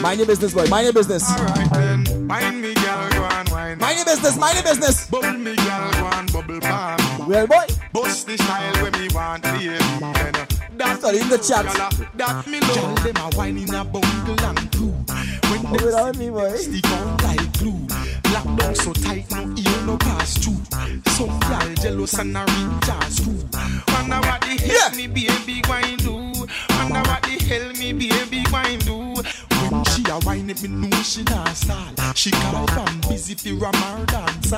Mind 0.02 0.18
your 0.20 0.28
business, 0.28 0.54
boy. 0.54 0.66
Mind 0.66 0.86
your 0.86 0.94
business. 0.94 1.30
Alright 1.30 1.70
then, 1.74 2.26
mind 2.26 2.62
me, 2.62 2.74
girl, 2.74 3.10
go 3.12 3.24
and 3.24 3.50
wine. 3.50 3.78
Mind 3.78 3.98
your 3.98 4.06
business. 4.06 4.36
Mind 4.38 4.56
your 4.56 4.64
business. 4.64 5.08
Bubble 5.12 5.34
me, 5.34 5.56
girl, 5.56 5.92
go 5.92 6.08
and 6.08 6.34
bubble 6.34 6.60
palm. 6.62 7.28
Well, 7.30 7.46
boy. 7.46 7.68
Bust 7.94 8.26
the 8.26 8.38
style 8.38 8.74
when 8.84 8.92
me 9.00 9.08
want, 9.14 9.44
baby. 9.44 9.68
Then, 9.68 10.36
uh, 10.36 10.46
That's 10.78 11.02
Sorry, 11.02 11.20
in 11.20 11.30
the 11.30 11.38
chat. 11.38 11.66
Uh, 11.68 11.92
that 12.16 12.48
me 12.48 12.60
love. 12.62 12.76
Girl, 12.76 12.96
them 13.14 13.18
a 13.18 13.38
wine 13.38 13.58
in 13.58 13.74
a 13.76 13.86
bungle 13.86 14.46
and 14.46 14.72
crew. 14.72 14.96
When 15.52 15.60
Hold 15.66 15.80
them 15.80 15.88
it 15.90 15.94
on 15.94 16.18
me, 16.18 16.30
boy. 16.32 16.56
stick 16.56 16.88
on 16.92 17.18
like 17.18 17.54
glue. 17.60 17.88
Lock 18.36 18.58
down 18.58 18.76
so 18.76 18.92
tight, 18.92 19.32
no 19.32 19.44
ear 19.56 19.86
no 19.86 19.98
pass 19.98 20.38
through. 20.40 20.60
Some 21.14 21.40
gal 21.40 21.74
jealous 21.76 22.14
and 22.20 22.36
a 22.36 22.42
reach 22.42 22.90
a 22.90 23.10
screw. 23.10 23.32
Wonder 23.94 24.20
what 24.28 24.42
the 24.42 24.58
hell 24.60 24.92
Yeah. 24.92 24.98
me 24.98 25.08
baby 25.08 25.62
going 25.62 25.96
do. 26.04 26.16
Wonder 26.76 27.02
what 27.10 27.24
the 27.24 27.40
hell 27.48 27.72
me 27.80 27.94
baby 27.94 28.44
going 28.52 28.80
do. 28.80 29.24
She 29.84 30.04
a 30.10 30.20
wine 30.26 30.50
it, 30.50 30.62
me 30.62 30.70
know 30.70 30.96
she 31.04 31.24
not 31.24 31.50
stall. 31.56 32.14
She 32.14 32.32
call 32.32 32.68
from 32.68 33.02
busy 33.02 33.36
fi 33.36 33.52
ram 33.52 33.74
her 33.74 34.06
dance. 34.06 34.54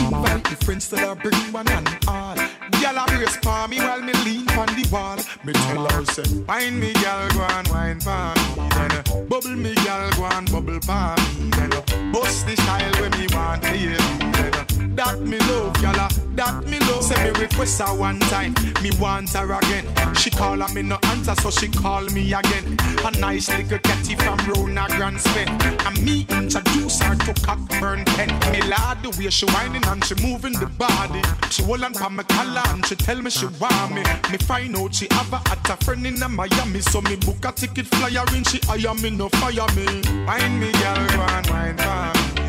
Invite 0.00 0.44
the 0.44 0.56
friends 0.64 0.88
to 0.90 0.96
her 0.98 1.14
bring 1.14 1.52
one 1.52 1.68
and 1.68 1.88
all. 2.08 2.36
Gyal 2.80 3.02
a 3.02 3.06
brace 3.16 3.36
for 3.36 3.68
me 3.68 3.78
while 3.78 4.00
me 4.00 4.12
lean 4.24 4.48
on 4.50 4.66
the 4.66 4.88
wall. 4.90 5.16
Me 5.44 5.52
tell 5.52 5.86
her 5.90 6.04
say, 6.06 6.42
wine 6.48 6.78
me 6.80 6.92
gyal 6.94 7.32
go 7.34 7.42
and 7.42 7.68
wine 7.68 8.00
for 8.00 8.34
me. 8.34 8.68
Then 8.70 9.28
bubble 9.28 9.56
me 9.56 9.74
gyal 9.74 10.16
go 10.16 10.24
and 10.24 10.50
bubble 10.50 10.80
for 10.80 11.14
me. 11.16 11.50
Then 11.50 12.12
bust 12.12 12.46
the 12.46 12.56
style 12.56 12.92
when 13.00 13.10
me 13.18 13.26
want 13.34 13.62
baby. 13.62 13.96
Then 14.32 14.54
uh, 14.54 14.71
that 14.96 15.20
me 15.20 15.38
love 15.38 15.72
gyal 15.74 15.96
a 15.96 16.22
that 16.36 16.64
me 16.64 16.78
love. 16.80 17.02
Say 17.02 17.22
me 17.24 17.40
request 17.40 17.80
her 17.80 17.94
one 17.94 18.20
time, 18.20 18.54
me 18.82 18.90
want 18.98 19.30
her 19.30 19.52
again. 19.52 19.84
She 20.14 20.30
call 20.30 20.58
her 20.58 20.72
me 20.74 20.82
no 20.82 20.98
answer, 21.04 21.34
so 21.36 21.50
she 21.50 21.68
call 21.68 22.04
me 22.06 22.32
again. 22.32 22.76
A 23.04 23.10
nice 23.18 23.48
little 23.48 23.78
catty 23.78 24.14
from 24.16 24.38
round 24.48 24.78
a 24.78 24.86
grand 24.96 25.20
spin. 25.20 25.48
And 25.48 26.02
me 26.04 26.26
introduce 26.30 27.00
her 27.00 27.14
to 27.14 27.34
Cockburn 27.42 28.04
Pen. 28.04 28.28
Me 28.52 28.62
lad 28.62 29.02
the 29.02 29.10
way 29.18 29.30
she 29.30 29.46
whining 29.46 29.84
and 29.86 30.04
she 30.04 30.14
moving 30.16 30.54
the 30.54 30.66
body. 30.66 31.22
She 31.50 31.62
hold 31.62 31.82
on 31.82 31.92
pa 31.92 32.08
my 32.08 32.22
collar 32.24 32.62
and 32.68 32.84
she 32.86 32.96
tell 32.96 33.20
me 33.20 33.30
she 33.30 33.46
want 33.60 33.94
me. 33.94 34.02
Me 34.30 34.38
find 34.38 34.76
out 34.76 34.94
she 34.94 35.06
have 35.10 35.32
a 35.32 35.36
at 35.50 35.70
a 35.70 35.76
friend 35.84 36.06
in 36.06 36.18
Miami, 36.18 36.80
so 36.80 37.00
me 37.02 37.16
book 37.16 37.44
a 37.44 37.52
ticket 37.52 37.86
flyer 37.86 38.24
in 38.36 38.44
she 38.44 38.58
hire 38.64 38.94
me 38.94 39.10
no 39.10 39.28
fire 39.28 39.66
me. 39.76 39.86
Wine 40.26 40.60
me 40.60 40.72
girl, 40.72 41.06
go 41.08 41.22
and 41.22 41.46
wine 41.48 41.76
for 41.76 42.36
me. 42.36 42.41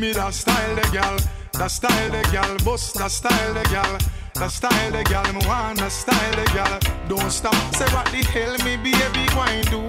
Me 0.00 0.12
that 0.12 0.32
style, 0.32 0.74
the 0.74 0.88
gal. 0.92 1.18
That 1.52 1.70
style, 1.70 2.10
the 2.10 2.22
gal. 2.32 2.56
Bust 2.64 2.94
that 2.94 3.10
style, 3.10 3.54
the 3.54 3.62
gal. 3.68 3.98
That 4.34 4.50
style, 4.50 4.92
the 4.92 5.04
gal. 5.04 5.30
Me 5.32 5.40
want 5.46 5.78
that 5.78 5.92
style, 5.92 6.36
the 6.36 6.44
gal. 6.56 6.80
Don't 7.08 7.30
stop. 7.30 7.54
Say 7.74 7.84
what 7.92 8.06
the 8.06 8.24
hell 8.32 8.56
me 8.64 8.76
baby 8.80 9.24
going 9.36 9.64
do? 9.68 9.80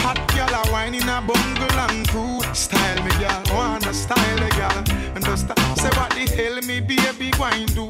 Hot 0.00 0.16
gal 0.32 0.48
a 0.48 0.72
wine 0.72 0.94
in 0.94 1.08
a 1.08 1.20
bungle 1.20 1.78
and 1.84 2.08
crew. 2.08 2.40
Style 2.54 3.02
me 3.04 3.10
gal. 3.20 3.42
Want 3.52 3.84
that 3.84 3.94
style, 3.94 4.38
the 4.40 4.48
gal. 4.56 4.78
And 5.14 5.24
just. 5.24 5.46
Say 5.80 5.92
what 5.98 6.10
the 6.16 6.24
hell 6.36 6.56
me 6.64 6.80
baby 6.80 7.30
going 7.36 7.66
do? 7.76 7.86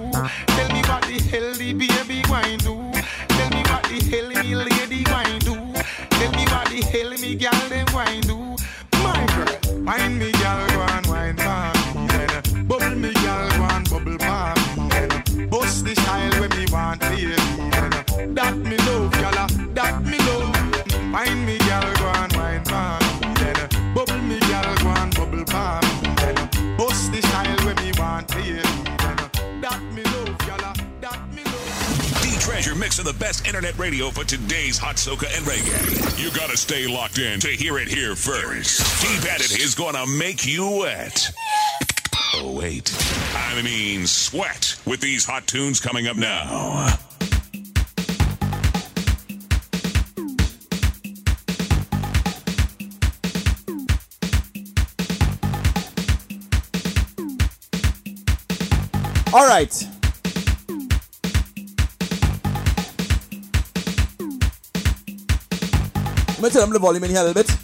Tell 0.55 0.69
me 0.75 0.83
what 0.91 1.03
the 1.07 1.19
hell 1.31 1.55
the 1.55 1.73
baby 1.73 2.23
going 2.23 2.59
do? 2.59 2.75
Tell 3.37 3.51
me 3.55 3.63
what 3.71 3.85
the 3.87 3.99
hell 4.11 4.29
me 4.43 4.55
lady 4.57 5.05
going 5.05 5.39
do? 5.41 5.55
Tell 6.19 6.33
me 6.33 6.45
what 6.51 6.67
the 6.67 6.81
hell 6.91 7.11
me 7.23 7.35
gal 7.37 7.69
them 7.69 7.87
going 7.95 8.21
do? 8.23 8.57
My 9.03 9.25
girl, 9.35 9.85
wine 9.85 10.19
me 10.19 10.33
gal 10.33 10.70
Treasure 32.91 33.03
mixing 33.03 33.19
the 33.19 33.25
best 33.25 33.47
internet 33.47 33.79
radio 33.79 34.11
for 34.11 34.25
today's 34.25 34.77
hot 34.77 34.97
soca 34.97 35.27
and 35.37 35.47
reggae. 35.47 36.23
You 36.23 36.31
gotta 36.33 36.57
stay 36.57 36.89
locked 36.89 37.19
in 37.19 37.39
to 37.41 37.49
hear 37.49 37.79
it 37.79 37.87
here 37.87 38.17
first. 38.17 38.81
D 39.01 39.09
Bandit 39.25 39.61
is 39.61 39.77
gonna 39.77 40.07
make 40.07 40.45
you 40.45 40.69
wet. 40.81 41.31
Oh, 42.35 42.53
wait. 42.59 42.93
I 43.35 43.63
mean, 43.63 44.07
sweat 44.07 44.75
with 44.87 45.01
these 45.01 45.25
hot 45.25 45.47
tunes 45.47 45.79
coming 45.79 46.09
up 46.09 46.17
now. 46.17 46.97
All 59.33 59.47
right. 59.47 60.00
Let 66.41 66.55
me 66.55 66.59
turn 66.59 66.69
up 66.69 66.73
the 66.73 66.79
volume 66.79 67.05
in 67.05 67.11
here 67.11 67.21
a 67.21 67.25
little 67.25 67.43
bit. 67.43 67.55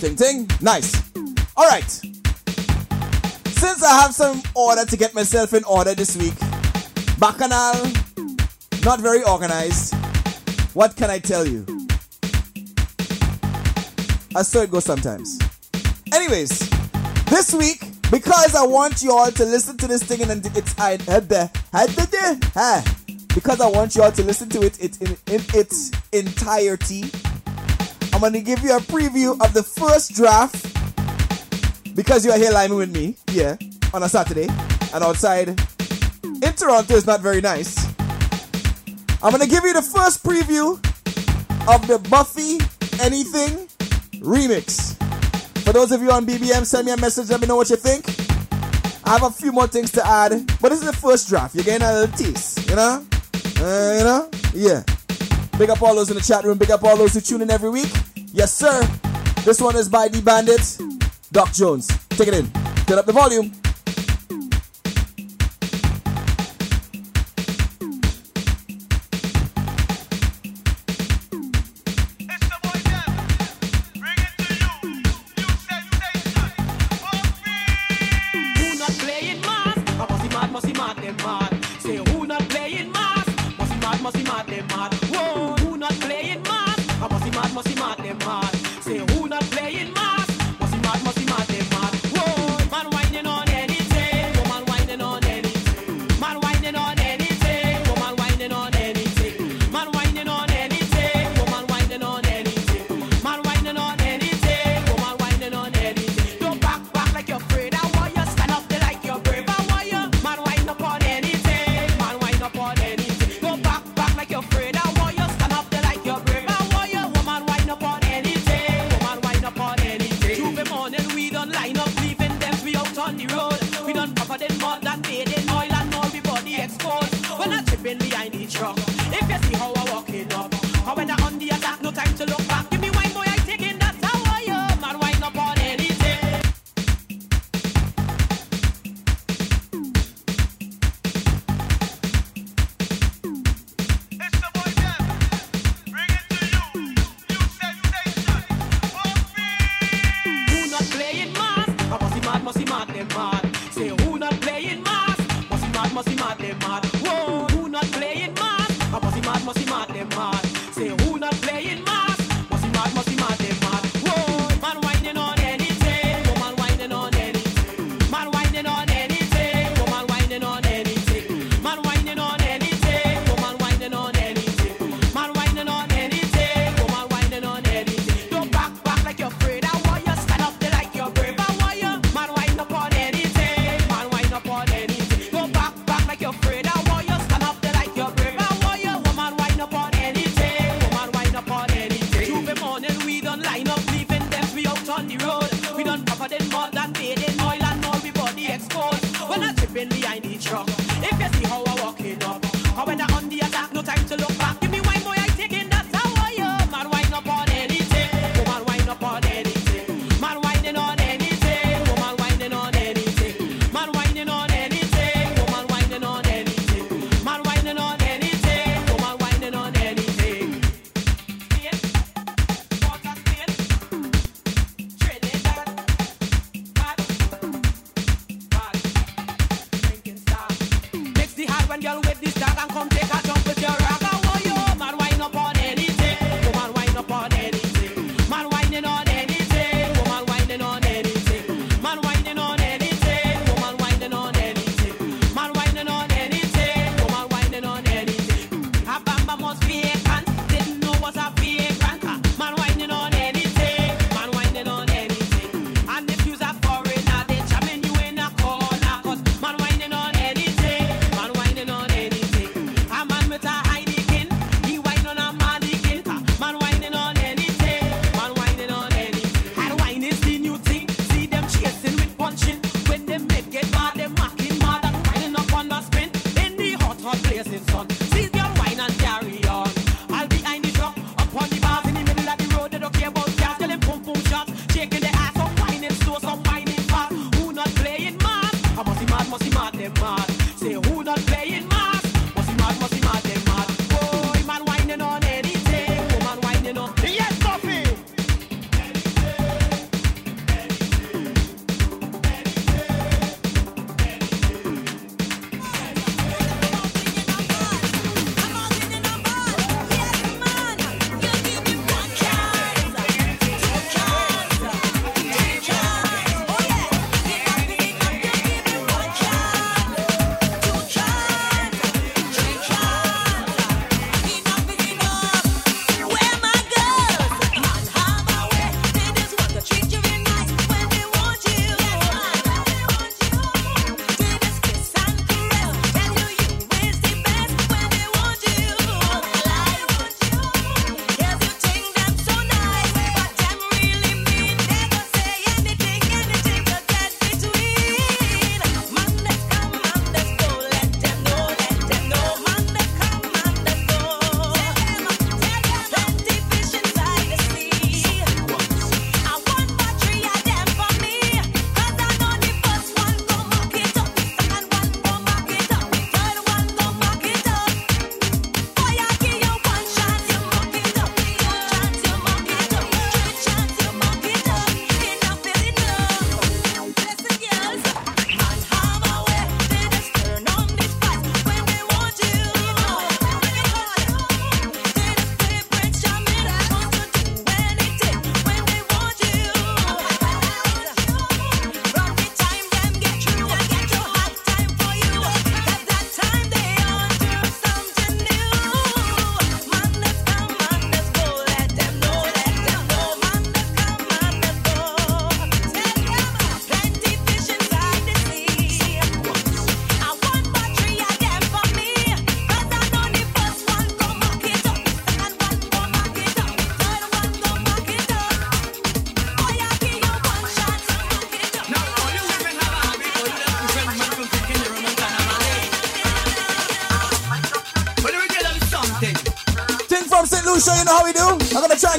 Ting 0.00 0.16
ting. 0.16 0.50
Nice. 0.60 1.00
All 1.56 1.68
right. 1.68 1.88
Since 3.54 3.84
I 3.84 4.00
have 4.02 4.12
some 4.12 4.42
order 4.56 4.84
to 4.84 4.96
get 4.96 5.14
myself 5.14 5.54
in 5.54 5.62
order 5.62 5.94
this 5.94 6.16
week, 6.16 6.34
Bacchanal, 7.20 7.86
not 8.84 8.98
very 8.98 9.22
organized. 9.22 9.94
What 10.74 10.96
can 10.96 11.08
I 11.08 11.20
tell 11.20 11.46
you? 11.46 11.64
I 14.34 14.42
saw 14.42 14.62
it 14.62 14.72
go 14.72 14.80
sometimes. 14.80 15.38
Anyways, 16.12 16.68
this 17.26 17.54
week, 17.54 17.80
because 18.10 18.56
I 18.56 18.66
want 18.66 19.04
you 19.04 19.12
all 19.12 19.30
to 19.30 19.44
listen 19.44 19.76
to 19.76 19.86
this 19.86 20.02
thing 20.02 20.28
and 20.28 20.44
it's 20.56 20.76
I 20.80 20.98
had 21.06 21.28
the 21.28 21.48
had 21.72 21.90
the 21.90 22.50
ha 22.54 22.93
because 23.34 23.60
I 23.60 23.68
want 23.68 23.96
you 23.96 24.02
all 24.02 24.12
to 24.12 24.22
listen 24.22 24.48
to 24.50 24.62
it, 24.62 24.82
it 24.82 25.00
in, 25.02 25.08
in 25.26 25.40
its 25.54 25.90
entirety. 26.12 27.04
I'm 28.12 28.20
gonna 28.20 28.40
give 28.40 28.60
you 28.60 28.76
a 28.76 28.80
preview 28.80 29.32
of 29.44 29.52
the 29.52 29.62
first 29.62 30.14
draft 30.14 30.54
because 31.96 32.24
you 32.24 32.30
are 32.30 32.38
here 32.38 32.52
liming 32.52 32.78
with 32.78 32.94
me, 32.94 33.16
yeah, 33.32 33.56
on 33.92 34.02
a 34.02 34.08
Saturday 34.08 34.48
and 34.94 35.02
outside 35.02 35.48
in 36.22 36.52
Toronto 36.52 36.94
is 36.94 37.06
not 37.06 37.20
very 37.20 37.40
nice. 37.40 37.86
I'm 39.22 39.32
gonna 39.32 39.46
give 39.46 39.64
you 39.64 39.72
the 39.72 39.82
first 39.82 40.22
preview 40.22 40.74
of 41.68 41.86
the 41.88 41.98
Buffy 42.08 42.58
Anything 43.00 43.66
remix. 44.20 44.94
For 45.64 45.72
those 45.72 45.90
of 45.90 46.00
you 46.00 46.10
on 46.10 46.26
BBM, 46.26 46.64
send 46.64 46.86
me 46.86 46.92
a 46.92 46.96
message. 46.96 47.30
Let 47.30 47.40
me 47.40 47.46
know 47.46 47.56
what 47.56 47.70
you 47.70 47.76
think. 47.76 48.06
I 49.04 49.10
have 49.10 49.24
a 49.24 49.30
few 49.30 49.50
more 49.50 49.66
things 49.66 49.90
to 49.92 50.06
add, 50.06 50.30
but 50.60 50.68
this 50.68 50.80
is 50.80 50.86
the 50.86 50.92
first 50.96 51.28
draft. 51.28 51.54
You're 51.54 51.64
getting 51.64 51.86
a 51.86 51.92
little 51.92 52.16
tease, 52.16 52.56
you 52.68 52.76
know? 52.76 53.04
Uh, 53.58 53.94
you 53.98 54.04
know? 54.04 54.30
Yeah. 54.52 54.82
Big 55.58 55.70
up 55.70 55.82
all 55.82 55.94
those 55.94 56.10
in 56.10 56.16
the 56.16 56.22
chat 56.22 56.44
room. 56.44 56.58
Big 56.58 56.70
up 56.70 56.82
all 56.84 56.96
those 56.96 57.14
who 57.14 57.20
tune 57.20 57.42
in 57.42 57.50
every 57.50 57.70
week. 57.70 57.92
Yes, 58.32 58.52
sir. 58.52 58.82
This 59.44 59.60
one 59.60 59.76
is 59.76 59.88
by 59.88 60.08
the 60.08 60.20
Bandit, 60.20 60.78
Doc 61.32 61.52
Jones. 61.52 61.88
Take 62.10 62.28
it 62.28 62.34
in. 62.34 62.50
Turn 62.86 62.98
up 62.98 63.06
the 63.06 63.12
volume. 63.12 63.52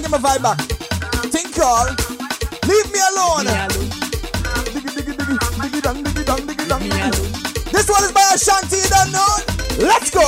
can't 0.01 0.11
get 0.11 0.21
my 0.21 0.29
vibe 0.29 0.43
back. 0.43 0.59
Think 1.31 1.55
call. 1.55 1.85
Leave 2.67 2.91
me 2.91 2.99
alone. 3.11 3.45
This 7.71 7.89
one 7.89 8.03
is 8.03 8.11
by 8.11 8.31
Ashanti, 8.33 8.77
you 8.77 8.89
don't 8.89 9.11
know. 9.11 9.37
Let's 9.87 10.09
go. 10.11 10.21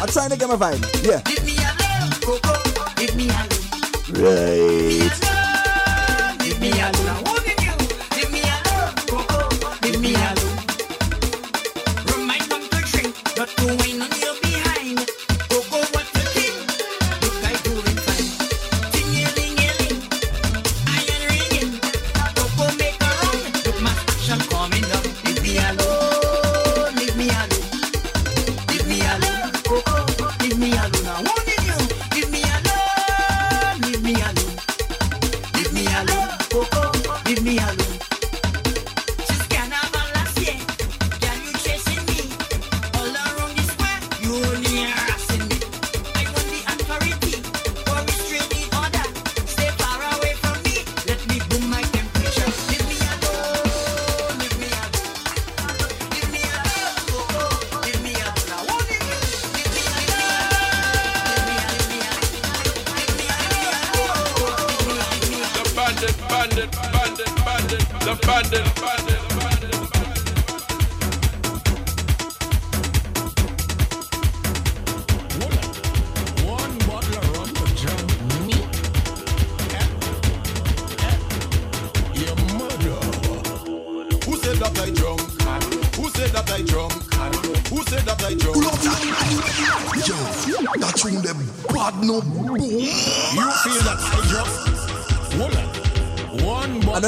I'm 0.00 0.08
trying 0.08 0.30
to 0.30 0.36
get 0.36 0.48
my 0.48 0.56
vibe. 0.56 0.80
Yeah. 1.04 1.22
Right. 4.18 5.25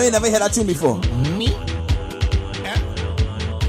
ain't 0.09 0.23
never 0.23 0.31
heard 0.31 0.40
that 0.40 0.55
tune 0.55 0.66
before. 0.66 0.97
Me? 1.37 1.53
Yeah. 2.64 2.81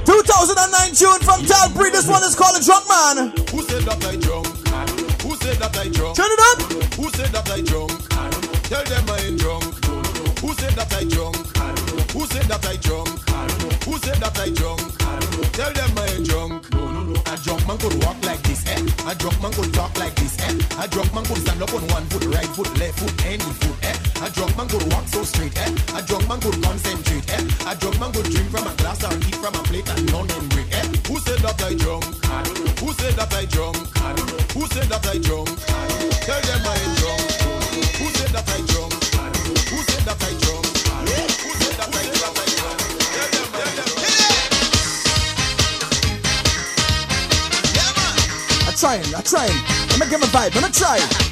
2009 0.07 0.95
tune 0.95 1.19
from 1.19 1.43
Tal 1.43 1.67
This 1.91 2.07
one 2.07 2.23
is 2.23 2.35
called 2.35 2.55
a 2.55 2.63
Drunk 2.63 2.87
Man. 2.87 3.28
could 19.61 19.73
talk 19.73 19.99
like 19.99 20.15
this, 20.15 20.37
eh? 20.39 20.83
A 20.83 20.87
drunk 20.87 21.13
man 21.13 21.25
could 21.25 21.37
stand 21.37 21.61
up 21.61 21.73
on 21.73 21.83
one 21.87 22.05
foot, 22.07 22.25
right 22.31 22.51
foot, 22.55 22.71
left 22.79 22.99
foot, 22.99 23.13
any 23.25 23.51
foot, 23.59 23.77
eh? 23.83 24.25
A 24.25 24.29
drunk 24.31 24.55
man 24.55 24.67
could 24.67 24.83
walk 24.91 25.05
so 25.07 25.23
straight, 25.23 25.55
eh? 25.57 25.71
A 25.97 26.01
drunk 26.01 26.27
man 26.29 26.39
could 26.39 26.61
concentrate, 26.63 27.27
eh? 27.33 27.43
A 27.67 27.75
drunk 27.75 27.99
man 27.99 28.11
could 28.11 28.29
drink 28.31 28.49
from 28.49 28.67
a 28.67 28.73
glass 28.79 29.03
or 29.03 29.15
eat 29.17 29.35
from 29.35 29.55
a 29.55 29.63
plate 29.67 29.89
and 29.89 30.05
none 30.11 30.29
and 30.31 30.49
break, 30.49 30.69
eh? 30.71 30.87
Who 31.07 31.19
said 31.19 31.39
that 31.43 31.61
I 31.61 31.75
drunk? 31.75 32.05
I. 32.31 32.43
Who 32.79 32.93
said 32.93 33.15
that 33.19 33.33
I 33.33 33.45
drunk? 33.45 33.77
I. 33.99 34.11
Who 34.55 34.63
said 34.71 34.87
that 34.91 35.05
I 35.07 35.17
drunk? 35.19 35.49
I. 35.51 35.87
Tell 36.23 36.41
them 36.47 36.63
I 36.63 36.75
ain't 36.79 36.95
drunk. 36.99 37.21
Who 37.99 38.07
said 38.15 38.31
that 38.35 38.47
I 38.47 38.59
drunk? 38.71 38.93
I. 39.19 39.27
Who 39.71 39.77
said 39.89 40.03
that 40.07 40.23
I 40.23 40.31
drunk? 40.39 40.65
I. 40.87 41.11
Who 41.43 41.51
said 41.59 41.75
that 41.79 41.91
I 41.91 42.03
drunk? 42.17 42.38
trying, 48.79 49.03
I'm 49.13 49.23
trying. 49.23 49.51
Let 49.89 49.99
me 49.99 50.09
give 50.09 50.21
my 50.21 50.27
vibe, 50.27 50.55
let 50.55 50.63
me 50.63 50.71
try. 50.71 51.28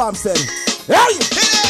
farm 0.00 0.14
said. 0.14 0.38
Hey! 0.86 1.18
hey! 1.30 1.69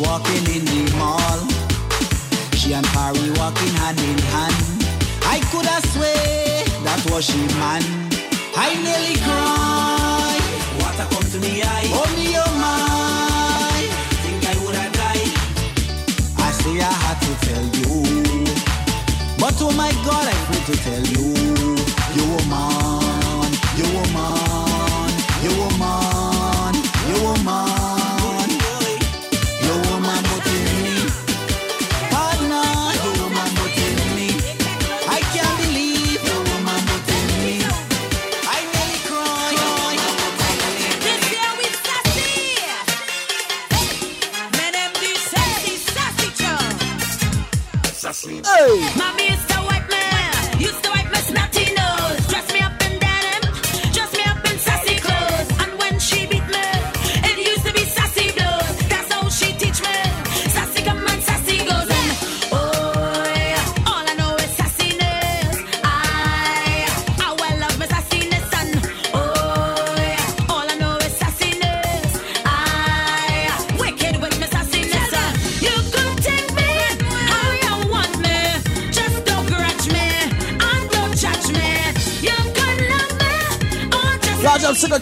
walking 0.00 0.44
in 0.54 0.64
the 0.64 0.96
mall. 0.96 1.40
She 2.54 2.72
and 2.74 2.86
Harry 2.86 3.30
walking 3.38 3.72
hand 3.80 3.98
in 4.00 4.18
hand. 4.34 4.56
I 5.24 5.40
could 5.50 5.66
have 5.66 5.84
swear 5.92 6.64
that 6.84 7.00
was 7.10 7.24
she 7.24 7.38
man. 7.58 7.82
I 8.56 8.74
nearly 8.84 9.16
cried. 9.26 10.42
Water 10.80 11.06
come 11.12 11.26
to 11.32 11.38
me 11.40 11.62
eye. 11.62 11.90
Only 12.02 12.32
your 12.38 12.52
mind. 12.58 13.90
Think 14.22 14.42
I 14.46 14.54
would 14.64 14.74
have 14.74 14.92
died. 14.92 15.32
I 16.38 16.50
say 16.60 16.74
I 16.80 16.92
had 17.04 17.18
to 17.26 17.32
tell 17.46 17.66
you. 17.78 18.44
But 19.38 19.54
oh 19.62 19.72
my 19.76 19.92
God, 20.04 20.26
I 20.26 20.36
need 20.50 20.66
to 20.66 20.76
tell 20.82 21.04
you. 21.14 21.37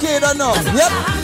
I 0.09 0.19
or 0.19 0.35
not? 0.35 0.65
Yep. 0.65 1.16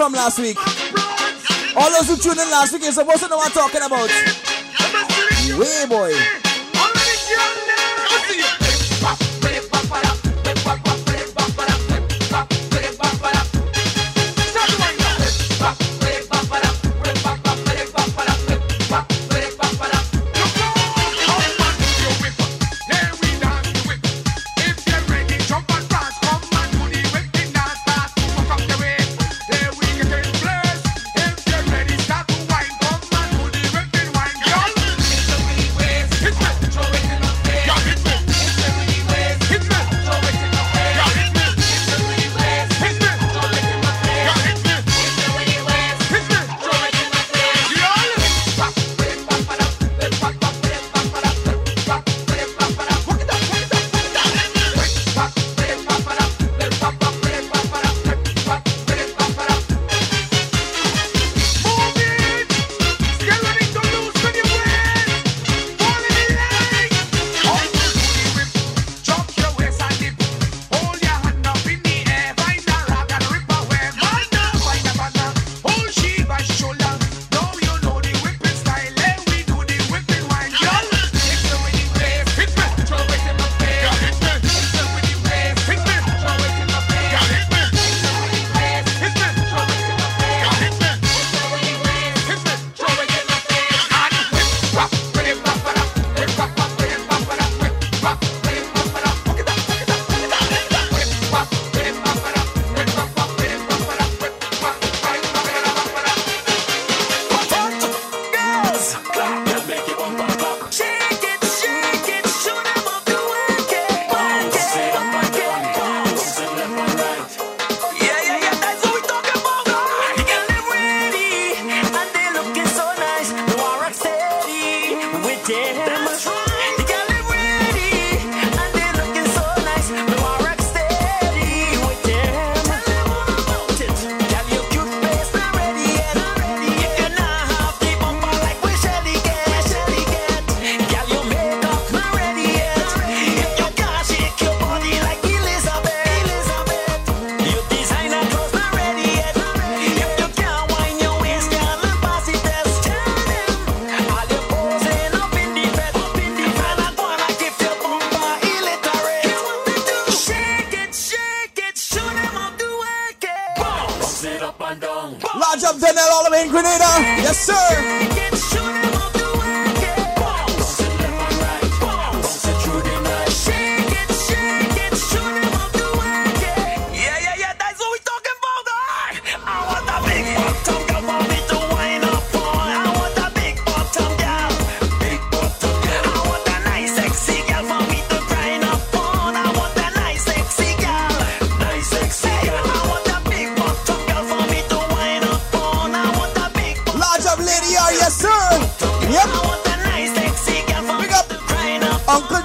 from 0.00 0.14
last 0.14 0.38
week. 0.38 0.56
All 1.76 1.90
those 1.90 2.08
who 2.08 2.16
tuned 2.16 2.40
in 2.40 2.50
last 2.50 2.72
week, 2.72 2.84
you're 2.84 2.92
supposed 2.92 3.22
to 3.22 3.28
know 3.28 3.36
what 3.36 3.48
I'm 3.48 3.52
talking 3.52 3.82
about. 3.82 4.08
Way 5.58 5.84
boy. 5.90 6.39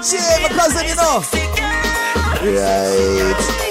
Jay, 0.06 0.20
my 0.44 0.50
cousin, 0.50 0.86
you 0.86 0.96
know. 0.96 1.24
Right. 2.44 3.65